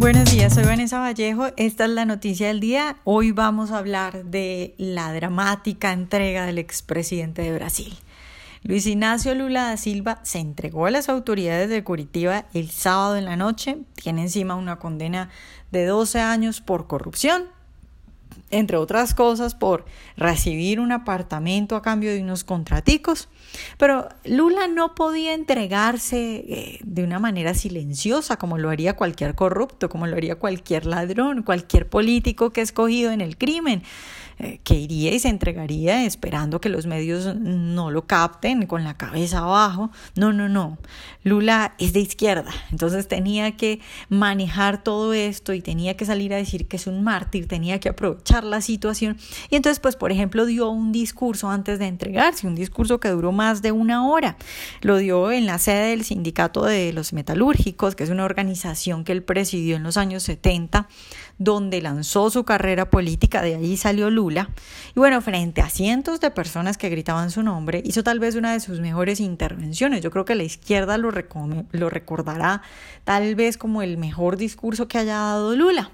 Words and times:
Buenos 0.00 0.32
días, 0.32 0.54
soy 0.54 0.64
Vanessa 0.64 0.98
Vallejo. 0.98 1.48
Esta 1.58 1.84
es 1.84 1.90
la 1.90 2.06
noticia 2.06 2.46
del 2.46 2.58
día. 2.58 2.96
Hoy 3.04 3.32
vamos 3.32 3.70
a 3.70 3.76
hablar 3.76 4.24
de 4.24 4.74
la 4.78 5.12
dramática 5.12 5.92
entrega 5.92 6.46
del 6.46 6.56
expresidente 6.56 7.42
de 7.42 7.52
Brasil. 7.52 7.94
Luis 8.62 8.86
Ignacio 8.86 9.34
Lula 9.34 9.64
da 9.64 9.76
Silva 9.76 10.18
se 10.22 10.38
entregó 10.38 10.86
a 10.86 10.90
las 10.90 11.10
autoridades 11.10 11.68
de 11.68 11.84
Curitiba 11.84 12.46
el 12.54 12.70
sábado 12.70 13.16
en 13.16 13.26
la 13.26 13.36
noche. 13.36 13.76
Tiene 13.94 14.22
encima 14.22 14.54
una 14.54 14.78
condena 14.78 15.28
de 15.70 15.84
12 15.84 16.18
años 16.18 16.62
por 16.62 16.86
corrupción 16.86 17.50
entre 18.50 18.76
otras 18.76 19.14
cosas, 19.14 19.54
por 19.54 19.84
recibir 20.16 20.80
un 20.80 20.92
apartamento 20.92 21.76
a 21.76 21.82
cambio 21.82 22.12
de 22.12 22.20
unos 22.20 22.44
contraticos. 22.44 23.28
Pero 23.78 24.08
Lula 24.24 24.68
no 24.68 24.94
podía 24.94 25.34
entregarse 25.34 26.44
eh, 26.48 26.80
de 26.82 27.04
una 27.04 27.18
manera 27.18 27.54
silenciosa, 27.54 28.36
como 28.36 28.58
lo 28.58 28.70
haría 28.70 28.96
cualquier 28.96 29.34
corrupto, 29.34 29.88
como 29.88 30.06
lo 30.06 30.16
haría 30.16 30.36
cualquier 30.36 30.86
ladrón, 30.86 31.42
cualquier 31.42 31.88
político 31.88 32.50
que 32.50 32.60
ha 32.60 32.64
escogido 32.64 33.10
en 33.12 33.20
el 33.20 33.36
crimen. 33.36 33.82
Eh, 34.42 34.58
que 34.64 34.72
iría 34.72 35.12
y 35.12 35.18
se 35.18 35.28
entregaría 35.28 36.06
esperando 36.06 36.62
que 36.62 36.70
los 36.70 36.86
medios 36.86 37.36
no 37.36 37.90
lo 37.90 38.06
capten 38.06 38.66
con 38.66 38.84
la 38.84 38.96
cabeza 38.96 39.40
abajo. 39.40 39.90
No, 40.14 40.32
no, 40.32 40.48
no. 40.48 40.78
Lula 41.24 41.74
es 41.78 41.92
de 41.92 42.00
izquierda, 42.00 42.50
entonces 42.70 43.06
tenía 43.06 43.58
que 43.58 43.80
manejar 44.08 44.82
todo 44.82 45.12
esto 45.12 45.52
y 45.52 45.60
tenía 45.60 45.94
que 45.94 46.06
salir 46.06 46.32
a 46.32 46.38
decir 46.38 46.68
que 46.68 46.76
es 46.76 46.86
un 46.86 47.04
mártir, 47.04 47.48
tenía 47.48 47.80
que 47.80 47.90
aprovechar 47.90 48.44
la 48.44 48.62
situación. 48.62 49.18
Y 49.50 49.56
entonces, 49.56 49.78
pues, 49.78 49.96
por 49.96 50.10
ejemplo, 50.10 50.46
dio 50.46 50.70
un 50.70 50.90
discurso 50.90 51.50
antes 51.50 51.78
de 51.78 51.88
entregarse, 51.88 52.46
un 52.46 52.54
discurso 52.54 52.98
que 52.98 53.10
duró 53.10 53.32
más 53.32 53.60
de 53.60 53.72
una 53.72 54.08
hora. 54.08 54.38
Lo 54.80 54.96
dio 54.96 55.32
en 55.32 55.44
la 55.44 55.58
sede 55.58 55.90
del 55.90 56.02
Sindicato 56.02 56.64
de 56.64 56.94
los 56.94 57.12
Metalúrgicos, 57.12 57.94
que 57.94 58.04
es 58.04 58.10
una 58.10 58.24
organización 58.24 59.04
que 59.04 59.12
él 59.12 59.22
presidió 59.22 59.76
en 59.76 59.82
los 59.82 59.98
años 59.98 60.22
70 60.22 60.88
donde 61.40 61.80
lanzó 61.80 62.28
su 62.28 62.44
carrera 62.44 62.90
política, 62.90 63.40
de 63.40 63.54
ahí 63.56 63.78
salió 63.78 64.10
Lula. 64.10 64.50
Y 64.94 65.00
bueno, 65.00 65.22
frente 65.22 65.62
a 65.62 65.70
cientos 65.70 66.20
de 66.20 66.30
personas 66.30 66.76
que 66.76 66.90
gritaban 66.90 67.30
su 67.30 67.42
nombre, 67.42 67.82
hizo 67.84 68.04
tal 68.04 68.20
vez 68.20 68.36
una 68.36 68.52
de 68.52 68.60
sus 68.60 68.78
mejores 68.78 69.20
intervenciones. 69.20 70.02
Yo 70.02 70.10
creo 70.10 70.26
que 70.26 70.34
la 70.34 70.42
izquierda 70.42 70.98
lo, 70.98 71.10
lo 71.72 71.90
recordará 71.90 72.60
tal 73.04 73.34
vez 73.36 73.56
como 73.56 73.80
el 73.80 73.96
mejor 73.96 74.36
discurso 74.36 74.86
que 74.86 74.98
haya 74.98 75.14
dado 75.14 75.56
Lula. 75.56 75.90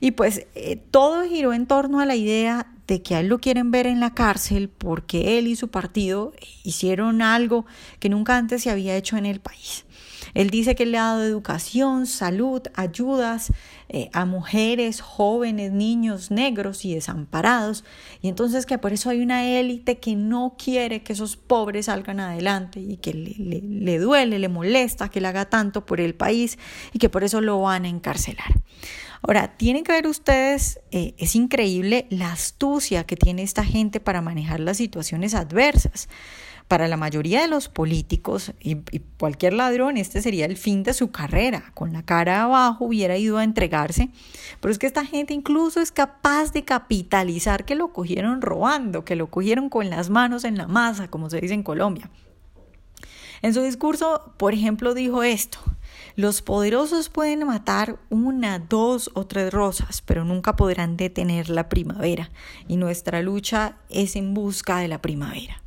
Y 0.00 0.10
pues 0.10 0.46
eh, 0.54 0.76
todo 0.76 1.24
giró 1.24 1.54
en 1.54 1.66
torno 1.66 2.00
a 2.00 2.06
la 2.06 2.14
idea 2.14 2.70
de 2.86 3.00
que 3.00 3.14
a 3.14 3.20
él 3.20 3.28
lo 3.28 3.38
quieren 3.38 3.70
ver 3.70 3.86
en 3.86 4.00
la 4.00 4.12
cárcel 4.12 4.68
porque 4.68 5.38
él 5.38 5.46
y 5.46 5.56
su 5.56 5.68
partido 5.68 6.32
hicieron 6.62 7.22
algo 7.22 7.64
que 8.00 8.10
nunca 8.10 8.36
antes 8.36 8.62
se 8.62 8.70
había 8.70 8.96
hecho 8.96 9.16
en 9.16 9.24
el 9.24 9.40
país. 9.40 9.86
Él 10.34 10.50
dice 10.50 10.74
que 10.74 10.86
le 10.86 10.98
ha 10.98 11.02
dado 11.02 11.24
educación, 11.24 12.06
salud, 12.06 12.62
ayudas 12.74 13.52
eh, 13.88 14.10
a 14.12 14.24
mujeres, 14.24 15.00
jóvenes, 15.00 15.72
niños 15.72 16.30
negros 16.30 16.84
y 16.84 16.94
desamparados. 16.94 17.84
Y 18.22 18.28
entonces 18.28 18.66
que 18.66 18.78
por 18.78 18.92
eso 18.92 19.10
hay 19.10 19.20
una 19.20 19.46
élite 19.46 19.98
que 19.98 20.14
no 20.14 20.56
quiere 20.62 21.02
que 21.02 21.14
esos 21.14 21.36
pobres 21.36 21.86
salgan 21.86 22.20
adelante 22.20 22.80
y 22.80 22.96
que 22.98 23.14
le, 23.14 23.98
duele, 23.98 24.38
le 24.38 24.48
molesta 24.48 25.08
que 25.08 25.20
le 25.20 25.28
haga 25.28 25.46
tanto 25.46 25.86
por 25.86 26.00
el 26.00 26.14
país 26.14 26.58
y 26.92 26.98
que 26.98 27.08
por 27.08 27.24
eso 27.24 27.40
lo 27.40 27.60
van 27.60 27.84
a 27.84 27.88
encarcelar. 27.88 28.62
Ahora, 29.22 29.56
tienen 29.56 29.82
que 29.82 29.92
ver 29.92 30.06
ustedes, 30.06 30.80
eh, 30.92 31.14
es 31.18 31.34
increíble 31.34 32.06
la 32.08 32.30
astucia 32.30 33.04
que 33.04 33.16
tiene 33.16 33.42
esta 33.42 33.64
gente 33.64 33.98
para 33.98 34.22
manejar 34.22 34.60
las 34.60 34.76
situaciones 34.76 35.34
adversas. 35.34 36.08
Para 36.68 36.86
la 36.86 36.98
mayoría 36.98 37.40
de 37.40 37.48
los 37.48 37.70
políticos 37.70 38.52
y, 38.60 38.76
cualquier 39.18 39.54
ladrón, 39.54 39.96
este 39.96 40.20
sería 40.20 40.44
el 40.44 40.58
fin 40.58 40.82
de 40.82 40.92
su 40.92 41.10
carrera. 41.10 41.72
Con 41.72 41.94
la 41.94 42.02
cara 42.02 42.42
abajo 42.42 42.84
hubiera 42.84 43.16
ido 43.16 43.38
a 43.38 43.44
entregarse. 43.44 44.10
Pero 44.60 44.70
es 44.70 44.78
que 44.78 44.86
esta 44.86 45.06
gente 45.06 45.32
incluso 45.32 45.80
es 45.80 45.90
capaz 45.90 46.52
de 46.52 46.64
capitalizar 46.64 47.64
que 47.64 47.74
lo 47.74 47.94
cogieron 47.94 48.42
robando, 48.42 49.06
que 49.06 49.16
lo 49.16 49.30
cogieron 49.30 49.70
con 49.70 49.88
las 49.88 50.10
manos 50.10 50.44
en 50.44 50.58
la 50.58 50.66
masa, 50.66 51.08
como 51.08 51.30
se 51.30 51.40
dice 51.40 51.54
en 51.54 51.62
Colombia. 51.62 52.10
En 53.40 53.54
su 53.54 53.62
discurso, 53.62 54.34
por 54.36 54.52
ejemplo, 54.52 54.92
dijo 54.92 55.22
esto. 55.22 55.58
Los 56.16 56.42
poderosos 56.42 57.08
pueden 57.08 57.46
matar 57.46 57.98
una, 58.10 58.58
dos 58.58 59.10
o 59.14 59.26
tres 59.26 59.52
rosas, 59.52 60.02
pero 60.02 60.24
nunca 60.24 60.56
podrán 60.56 60.96
detener 60.96 61.48
la 61.48 61.68
primavera. 61.68 62.30
Y 62.66 62.76
nuestra 62.76 63.22
lucha 63.22 63.76
es 63.88 64.16
en 64.16 64.34
busca 64.34 64.78
de 64.78 64.88
la 64.88 65.00
primavera. 65.00 65.62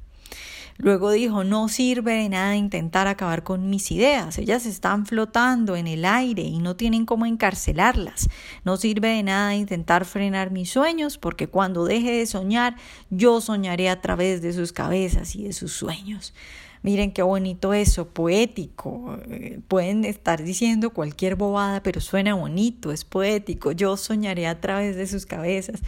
Luego 0.82 1.12
dijo, 1.12 1.44
no 1.44 1.70
sirve 1.70 2.14
de 2.14 2.30
nada 2.30 2.56
intentar 2.56 3.08
acabar 3.08 3.44
con 3.44 3.70
mis 3.70 3.92
ideas, 3.92 4.40
ellas 4.40 4.66
están 4.66 5.06
flotando 5.06 5.76
en 5.76 5.86
el 5.86 6.06
aire 6.06 6.42
y 6.42 6.58
no 6.58 6.76
tienen 6.76 7.06
cómo 7.06 7.28
encarcelarlas. 7.28 8.28
No 8.66 8.78
sirve 8.78 9.10
de 9.10 9.22
nada 9.22 9.54
intentar 9.54 10.06
frenar 10.06 10.50
mis 10.50 10.72
sueños, 10.72 11.20
porque 11.20 11.48
cuando 11.48 11.86
deje 11.86 12.12
de 12.14 12.26
soñar, 12.26 12.78
yo 13.12 13.42
soñaré 13.42 13.90
a 13.90 14.02
través 14.02 14.42
de 14.42 14.54
sus 14.54 14.74
cabezas 14.74 15.36
y 15.36 15.44
de 15.44 15.54
sus 15.54 15.72
sueños. 15.72 16.34
Miren 16.82 17.12
qué 17.12 17.22
bonito 17.22 17.76
eso, 17.76 18.08
poético. 18.08 19.20
Eh, 19.30 19.60
pueden 19.68 20.04
estar 20.04 20.44
diciendo 20.44 20.90
cualquier 20.90 21.36
bobada, 21.36 21.84
pero 21.84 22.02
suena 22.02 22.34
bonito, 22.34 22.92
es 22.92 23.06
poético. 23.06 23.72
Yo 23.72 23.98
soñaré 23.98 24.48
a 24.48 24.60
través 24.60 24.96
de 24.96 25.06
sus 25.06 25.28
cabezas 25.28 25.82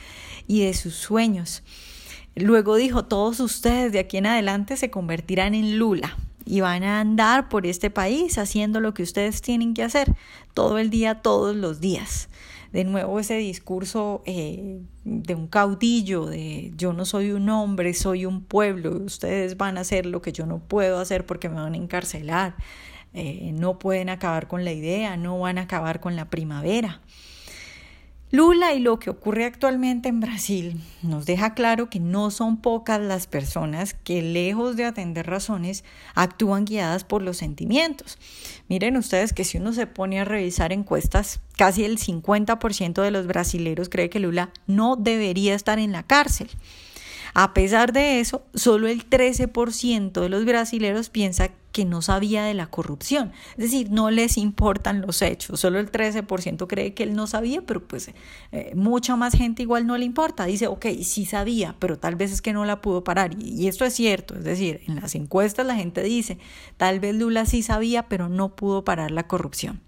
y 0.47 0.63
de 0.63 0.75
sus 0.75 0.93
sueños. 0.93 1.63
Luego 2.35 2.75
dijo, 2.75 3.05
todos 3.05 3.39
ustedes 3.39 3.91
de 3.91 3.99
aquí 3.99 4.17
en 4.17 4.25
adelante 4.25 4.75
se 4.75 4.89
convertirán 4.89 5.53
en 5.53 5.77
Lula 5.77 6.17
y 6.45 6.61
van 6.61 6.83
a 6.83 6.99
andar 6.99 7.47
por 7.47 7.65
este 7.67 7.89
país 7.89 8.37
haciendo 8.37 8.79
lo 8.79 8.93
que 8.93 9.03
ustedes 9.03 9.41
tienen 9.41 9.73
que 9.73 9.83
hacer 9.83 10.13
todo 10.53 10.79
el 10.79 10.89
día, 10.89 11.21
todos 11.21 11.55
los 11.55 11.79
días. 11.79 12.29
De 12.71 12.83
nuevo 12.85 13.19
ese 13.19 13.37
discurso 13.37 14.23
eh, 14.25 14.81
de 15.03 15.35
un 15.35 15.47
caudillo, 15.47 16.25
de 16.25 16.71
yo 16.75 16.91
no 16.91 17.05
soy 17.05 17.31
un 17.31 17.47
hombre, 17.49 17.93
soy 17.93 18.25
un 18.25 18.43
pueblo, 18.43 18.97
ustedes 18.97 19.57
van 19.57 19.77
a 19.77 19.81
hacer 19.81 20.07
lo 20.07 20.23
que 20.23 20.31
yo 20.31 20.47
no 20.47 20.57
puedo 20.57 20.97
hacer 20.99 21.27
porque 21.27 21.49
me 21.49 21.61
van 21.61 21.75
a 21.75 21.77
encarcelar, 21.77 22.55
eh, 23.13 23.51
no 23.53 23.77
pueden 23.77 24.09
acabar 24.09 24.47
con 24.47 24.65
la 24.65 24.71
idea, 24.71 25.17
no 25.17 25.39
van 25.39 25.59
a 25.59 25.61
acabar 25.61 25.99
con 25.99 26.15
la 26.15 26.31
primavera. 26.31 26.99
Lula 28.33 28.73
y 28.73 28.79
lo 28.79 28.97
que 28.97 29.11
ocurre 29.11 29.45
actualmente 29.45 30.09
en 30.09 30.19
Brasil 30.19 30.81
nos 31.03 31.27
deja 31.27 31.53
claro 31.53 31.91
que 31.91 31.99
no 31.99 32.31
son 32.31 32.57
pocas 32.57 32.99
las 32.99 33.27
personas 33.27 33.93
que 33.93 34.23
lejos 34.23 34.75
de 34.75 34.85
atender 34.85 35.27
razones 35.27 35.83
actúan 36.15 36.65
guiadas 36.65 37.03
por 37.03 37.21
los 37.21 37.37
sentimientos. 37.37 38.17
Miren 38.67 38.97
ustedes 38.97 39.33
que 39.33 39.43
si 39.43 39.59
uno 39.59 39.71
se 39.71 39.85
pone 39.85 40.19
a 40.19 40.25
revisar 40.25 40.73
encuestas, 40.73 41.41
casi 41.57 41.85
el 41.85 41.99
50% 41.99 43.03
de 43.03 43.11
los 43.11 43.27
brasileros 43.27 43.87
cree 43.87 44.09
que 44.09 44.19
Lula 44.19 44.49
no 44.65 44.95
debería 44.95 45.53
estar 45.53 45.77
en 45.77 45.91
la 45.91 46.01
cárcel. 46.01 46.49
A 47.35 47.53
pesar 47.53 47.93
de 47.93 48.19
eso, 48.19 48.47
solo 48.55 48.87
el 48.87 49.07
13% 49.07 50.11
de 50.11 50.29
los 50.29 50.43
brasileros 50.43 51.11
piensa 51.11 51.49
que 51.73 51.83
no 51.83 52.01
sabía 52.01 52.43
de 52.45 52.53
la 52.53 52.67
corrupción. 52.67 53.33
Es 53.57 53.65
decir, 53.65 53.89
no 53.91 54.11
les 54.11 54.37
importan 54.37 55.01
los 55.01 55.21
hechos. 55.21 55.59
Solo 55.59 55.79
el 55.79 55.91
13% 55.91 56.67
cree 56.67 56.93
que 56.93 57.03
él 57.03 57.15
no 57.15 57.27
sabía, 57.27 57.61
pero 57.63 57.85
pues 57.85 58.11
eh, 58.51 58.71
mucha 58.75 59.17
más 59.17 59.33
gente 59.33 59.63
igual 59.63 59.85
no 59.85 59.97
le 59.97 60.05
importa. 60.05 60.45
Dice, 60.45 60.67
ok, 60.67 60.85
sí 61.01 61.25
sabía, 61.25 61.75
pero 61.79 61.97
tal 61.97 62.15
vez 62.15 62.31
es 62.31 62.41
que 62.41 62.53
no 62.53 62.63
la 62.63 62.79
pudo 62.79 63.03
parar. 63.03 63.35
Y, 63.37 63.63
y 63.63 63.67
esto 63.67 63.83
es 63.83 63.93
cierto. 63.93 64.35
Es 64.35 64.45
decir, 64.45 64.81
en 64.87 64.95
las 64.95 65.15
encuestas 65.15 65.65
la 65.65 65.75
gente 65.75 66.03
dice, 66.03 66.37
tal 66.77 67.01
vez 67.01 67.15
Lula 67.15 67.45
sí 67.45 67.63
sabía, 67.63 68.07
pero 68.07 68.29
no 68.29 68.55
pudo 68.55 68.85
parar 68.85 69.11
la 69.11 69.27
corrupción. 69.27 69.81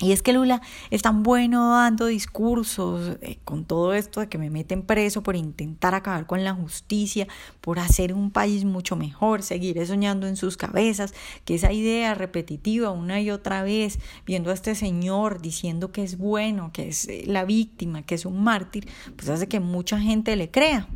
Y 0.00 0.10
es 0.10 0.22
que 0.22 0.32
Lula 0.32 0.60
es 0.90 1.02
tan 1.02 1.22
bueno 1.22 1.70
dando 1.70 2.06
discursos 2.06 3.18
eh, 3.20 3.38
con 3.44 3.64
todo 3.64 3.94
esto 3.94 4.20
de 4.20 4.28
que 4.28 4.36
me 4.36 4.50
meten 4.50 4.82
preso 4.82 5.22
por 5.22 5.36
intentar 5.36 5.94
acabar 5.94 6.26
con 6.26 6.42
la 6.42 6.54
justicia, 6.54 7.28
por 7.60 7.78
hacer 7.78 8.12
un 8.12 8.32
país 8.32 8.64
mucho 8.64 8.96
mejor, 8.96 9.42
seguir 9.42 9.84
soñando 9.86 10.26
en 10.26 10.36
sus 10.36 10.56
cabezas, 10.56 11.14
que 11.44 11.54
esa 11.54 11.72
idea 11.72 12.14
repetitiva 12.14 12.90
una 12.90 13.20
y 13.20 13.30
otra 13.30 13.62
vez, 13.62 14.00
viendo 14.26 14.50
a 14.50 14.54
este 14.54 14.74
señor 14.74 15.40
diciendo 15.40 15.92
que 15.92 16.02
es 16.02 16.18
bueno, 16.18 16.70
que 16.72 16.88
es 16.88 17.06
eh, 17.06 17.22
la 17.26 17.44
víctima, 17.44 18.02
que 18.02 18.16
es 18.16 18.26
un 18.26 18.42
mártir, 18.42 18.88
pues 19.16 19.28
hace 19.28 19.46
que 19.46 19.60
mucha 19.60 20.00
gente 20.00 20.34
le 20.34 20.50
crea. 20.50 20.88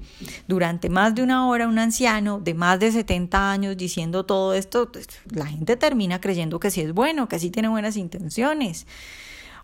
Durante 0.48 0.88
más 0.88 1.14
de 1.14 1.22
una 1.22 1.48
hora 1.48 1.68
un 1.68 1.78
anciano 1.78 2.40
de 2.40 2.54
más 2.54 2.80
de 2.80 2.90
70 2.90 3.52
años 3.52 3.76
diciendo 3.76 4.26
todo 4.26 4.54
esto, 4.54 4.90
pues, 4.90 5.06
la 5.30 5.46
gente 5.46 5.76
termina 5.76 6.20
creyendo 6.20 6.58
que 6.58 6.70
sí 6.70 6.80
es 6.80 6.92
bueno, 6.92 7.28
que 7.28 7.38
sí 7.38 7.50
tiene 7.50 7.68
buenas 7.68 7.96
intenciones. 7.96 8.85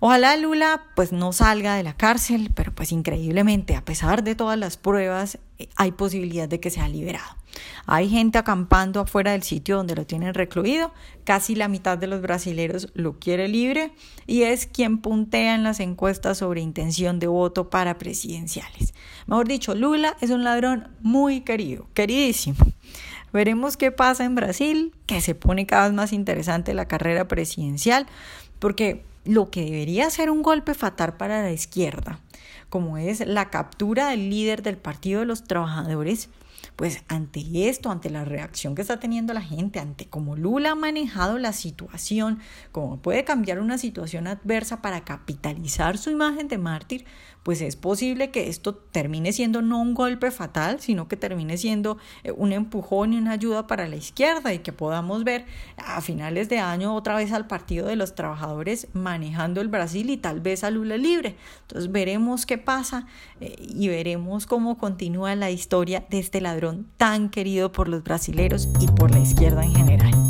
Ojalá 0.05 0.37
Lula 0.37 0.83
pues 0.97 1.13
no 1.13 1.33
salga 1.33 1.77
de 1.77 1.85
la 1.85 1.97
cárcel, 1.97 2.51
pero 2.57 2.75
pues 2.75 2.91
increíblemente, 2.91 3.77
a 3.77 3.85
pesar 3.85 4.25
de 4.25 4.35
todas 4.35 4.59
las 4.59 4.77
pruebas, 4.77 5.39
eh, 5.59 5.69
hay 5.77 5.93
posibilidad 5.93 6.49
de 6.49 6.59
que 6.59 6.71
sea 6.71 6.89
liberado. 6.89 7.37
Hay 7.87 8.09
gente 8.09 8.37
acampando 8.37 8.99
afuera 8.99 9.31
del 9.31 9.45
sitio 9.45 9.77
donde 9.77 9.95
lo 9.95 10.05
tienen 10.05 10.35
recluido, 10.35 10.93
casi 11.23 11.55
la 11.55 11.69
mitad 11.69 11.99
de 11.99 12.09
los 12.09 12.21
brasileros 12.21 12.89
lo 12.95 13.21
quiere 13.21 13.47
libre 13.47 13.93
y 14.27 14.43
es 14.43 14.67
quien 14.67 14.99
puntea 14.99 15.55
en 15.55 15.63
las 15.63 15.79
encuestas 15.79 16.39
sobre 16.39 16.61
intención 16.61 17.21
de 17.21 17.29
voto 17.29 17.71
para 17.71 17.99
presidenciales. 17.99 18.95
Mejor 19.29 19.47
dicho, 19.47 19.77
Lula 19.77 20.17
es 20.21 20.31
un 20.31 20.43
ladrón 20.43 20.89
muy 21.01 21.43
querido, 21.43 21.87
queridísimo. 21.95 22.57
Veremos 23.33 23.77
qué 23.77 23.93
pasa 23.93 24.25
en 24.25 24.35
Brasil, 24.35 24.95
que 25.07 25.21
se 25.21 25.37
pone 25.37 25.65
cada 25.65 25.85
vez 25.85 25.93
más 25.93 26.13
interesante 26.13 26.75
la 26.75 26.89
carrera 26.89 27.29
presidencial, 27.29 28.07
porque 28.59 29.05
lo 29.25 29.51
que 29.51 29.65
debería 29.65 30.11
ser 30.11 30.31
un 30.31 30.43
golpe 30.43 30.75
fatal 30.75 31.17
para 31.17 31.43
la 31.43 31.53
izquierda, 31.53 32.21
como 32.69 32.99
es 32.99 33.27
la 33.27 33.50
captura 33.50 34.09
del 34.09 34.31
líder 34.31 34.62
del 34.62 34.77
Partido 34.77 35.21
de 35.21 35.27
los 35.27 35.44
Trabajadores, 35.44 36.29
pues 36.77 37.05
ante 37.09 37.69
esto, 37.69 37.91
ante 37.91 38.11
la 38.11 38.25
reacción 38.25 38.75
que 38.75 38.83
está 38.83 38.99
teniendo 38.99 39.35
la 39.35 39.43
gente, 39.43 39.79
ante 39.79 40.06
cómo 40.06 40.37
Lula 40.37 40.73
ha 40.73 40.75
manejado 40.75 41.39
la 41.39 41.53
situación, 41.53 42.39
cómo 42.71 43.00
puede 43.00 43.25
cambiar 43.25 43.61
una 43.61 43.79
situación 43.79 44.27
adversa 44.27 44.81
para 44.81 45.05
capitalizar 45.05 45.99
su 45.99 46.11
imagen 46.11 46.49
de 46.49 46.59
mártir, 46.59 47.05
pues 47.43 47.61
es 47.61 47.75
posible 47.75 48.31
que 48.31 48.49
esto 48.49 48.75
termine 48.75 49.33
siendo 49.33 49.62
no 49.62 49.81
un 49.81 49.95
golpe 49.95 50.31
fatal, 50.31 50.81
sino 50.81 51.09
que 51.09 51.17
termine 51.17 51.59
siendo 51.59 51.99
eh, 52.23 52.31
un 52.31 52.53
empujón 52.53 53.12
y 53.12 53.19
una 53.19 53.33
ayuda 53.33 53.67
para 53.67 53.88
la 53.88 53.97
izquierda 53.97 54.55
y 54.55 54.61
que 54.61 54.73
podamos 54.73 55.25
ver 55.25 55.45
a 55.77 56.00
finales 56.00 56.49
de 56.49 56.61
año 56.61 56.95
otra 56.95 57.17
vez 57.17 57.33
al 57.33 57.49
Partido 57.49 57.88
de 57.88 57.97
los 57.97 58.15
Trabajadores 58.15 58.87
manejando 58.93 59.61
el 59.61 59.69
Brasil 59.69 60.09
y 60.11 60.17
tal 60.17 60.41
vez 60.41 60.62
a 60.62 60.71
Lula 60.71 60.97
libre. 60.97 61.37
Entonces 61.62 61.91
veremos 62.32 62.46
qué 62.46 62.58
pasa 62.58 63.06
eh, 63.40 63.56
y 63.58 63.88
veremos 63.88 64.46
cómo 64.46 64.79
continúa 64.79 65.34
la 65.34 65.50
historia 65.50 66.06
de 66.08 66.19
este 66.19 66.40
ladrón 66.40 66.87
tan 66.96 67.29
querido 67.29 67.73
por 67.73 67.88
los 67.88 68.02
brasileros 68.02 68.69
y 68.81 68.87
por 68.87 69.11
la 69.11 69.19
izquierda 69.19 69.64
en 69.64 69.75
general. 69.75 70.22